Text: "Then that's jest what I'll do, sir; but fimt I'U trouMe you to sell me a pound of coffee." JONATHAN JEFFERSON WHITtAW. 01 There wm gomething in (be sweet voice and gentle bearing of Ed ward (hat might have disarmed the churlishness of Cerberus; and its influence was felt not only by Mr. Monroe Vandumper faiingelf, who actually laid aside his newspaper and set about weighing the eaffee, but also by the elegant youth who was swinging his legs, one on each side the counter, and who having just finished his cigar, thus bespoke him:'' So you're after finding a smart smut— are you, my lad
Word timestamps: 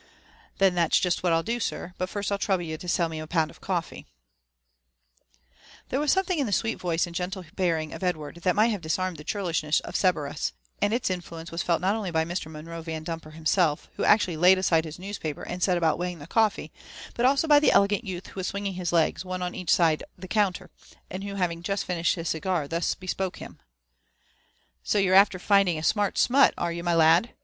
"Then 0.57 0.73
that's 0.73 0.99
jest 0.99 1.21
what 1.21 1.31
I'll 1.31 1.43
do, 1.43 1.59
sir; 1.59 1.93
but 1.99 2.09
fimt 2.09 2.31
I'U 2.31 2.39
trouMe 2.39 2.65
you 2.65 2.75
to 2.75 2.87
sell 2.87 3.07
me 3.07 3.19
a 3.19 3.27
pound 3.27 3.51
of 3.51 3.61
coffee." 3.61 4.07
JONATHAN 5.91 5.91
JEFFERSON 5.91 5.93
WHITtAW. 5.93 5.97
01 5.97 5.99
There 5.99 5.99
wm 5.99 6.09
gomething 6.09 6.37
in 6.39 6.45
(be 6.47 6.51
sweet 6.51 6.79
voice 6.79 7.05
and 7.05 7.15
gentle 7.15 7.45
bearing 7.55 7.93
of 7.93 8.01
Ed 8.01 8.17
ward 8.17 8.43
(hat 8.43 8.55
might 8.55 8.69
have 8.69 8.81
disarmed 8.81 9.17
the 9.17 9.23
churlishness 9.23 9.79
of 9.81 9.93
Cerberus; 9.95 10.53
and 10.81 10.91
its 10.91 11.11
influence 11.11 11.51
was 11.51 11.61
felt 11.61 11.81
not 11.81 11.95
only 11.95 12.09
by 12.09 12.25
Mr. 12.25 12.49
Monroe 12.49 12.81
Vandumper 12.81 13.31
faiingelf, 13.33 13.89
who 13.93 14.03
actually 14.03 14.37
laid 14.37 14.57
aside 14.57 14.85
his 14.85 14.97
newspaper 14.97 15.43
and 15.43 15.61
set 15.61 15.77
about 15.77 15.99
weighing 15.99 16.17
the 16.17 16.25
eaffee, 16.25 16.71
but 17.13 17.23
also 17.23 17.47
by 17.47 17.59
the 17.59 17.71
elegant 17.71 18.03
youth 18.03 18.25
who 18.25 18.39
was 18.39 18.47
swinging 18.47 18.73
his 18.73 18.91
legs, 18.91 19.23
one 19.23 19.43
on 19.43 19.53
each 19.53 19.69
side 19.71 20.01
the 20.17 20.27
counter, 20.27 20.71
and 21.11 21.23
who 21.23 21.35
having 21.35 21.61
just 21.61 21.85
finished 21.85 22.15
his 22.15 22.27
cigar, 22.27 22.67
thus 22.67 22.95
bespoke 22.95 23.37
him:'' 23.37 23.59
So 24.83 24.97
you're 24.97 25.13
after 25.13 25.37
finding 25.37 25.77
a 25.77 25.83
smart 25.83 26.17
smut— 26.17 26.55
are 26.57 26.71
you, 26.73 26.83
my 26.83 26.95
lad 26.95 27.33